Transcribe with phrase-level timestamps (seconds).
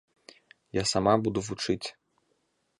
[0.77, 1.87] Я сама буду вучыць.